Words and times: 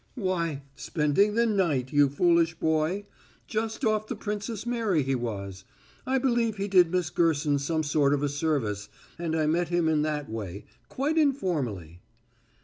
"Why, 0.15 0.63
spending 0.73 1.35
the 1.35 1.45
night, 1.45 1.93
you 1.93 2.09
foolish 2.09 2.55
boy. 2.55 3.05
Just 3.45 3.85
off 3.85 4.07
the 4.07 4.15
Princess 4.15 4.65
Mary, 4.65 5.03
he 5.03 5.13
was. 5.13 5.63
I 6.07 6.17
believe 6.17 6.57
he 6.57 6.67
did 6.67 6.89
Miss 6.91 7.11
Gerson 7.11 7.59
some 7.59 7.83
sort 7.83 8.11
of 8.11 8.23
a 8.23 8.27
service 8.29 8.89
and 9.19 9.35
I 9.35 9.45
met 9.45 9.67
him 9.69 9.87
in 9.87 10.01
that 10.01 10.27
way 10.27 10.65
quite 10.89 11.19
informally." 11.19 12.01